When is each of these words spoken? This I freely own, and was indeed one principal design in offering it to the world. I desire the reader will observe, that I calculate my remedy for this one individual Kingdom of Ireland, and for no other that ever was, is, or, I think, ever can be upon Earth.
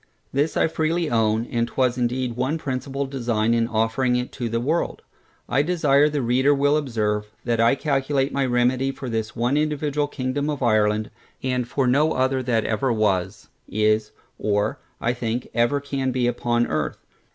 This 0.33 0.57
I 0.57 0.65
freely 0.67 1.11
own, 1.11 1.45
and 1.45 1.69
was 1.75 1.95
indeed 1.95 2.35
one 2.35 2.57
principal 2.57 3.05
design 3.05 3.53
in 3.53 3.67
offering 3.67 4.15
it 4.15 4.31
to 4.31 4.49
the 4.49 4.59
world. 4.59 5.03
I 5.47 5.61
desire 5.61 6.09
the 6.09 6.23
reader 6.23 6.55
will 6.55 6.75
observe, 6.75 7.27
that 7.45 7.59
I 7.59 7.75
calculate 7.75 8.33
my 8.33 8.43
remedy 8.47 8.91
for 8.91 9.09
this 9.09 9.35
one 9.35 9.57
individual 9.57 10.07
Kingdom 10.07 10.49
of 10.49 10.63
Ireland, 10.63 11.11
and 11.43 11.67
for 11.67 11.85
no 11.85 12.13
other 12.13 12.41
that 12.41 12.65
ever 12.65 12.91
was, 12.91 13.49
is, 13.69 14.11
or, 14.39 14.79
I 14.99 15.13
think, 15.13 15.49
ever 15.53 15.79
can 15.79 16.11
be 16.11 16.25
upon 16.25 16.65
Earth. 16.65 16.97